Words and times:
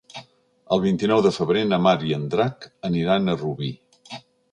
El 0.77 0.79
vint-i-nou 0.85 1.19
de 1.25 1.31
febrer 1.35 1.61
na 1.67 1.79
Mar 1.87 1.93
i 2.11 2.15
en 2.17 2.23
Drac 2.31 2.65
aniran 2.89 3.33
a 3.35 3.37
Rubí. 3.43 3.71